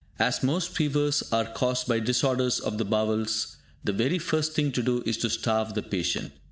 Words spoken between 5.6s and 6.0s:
the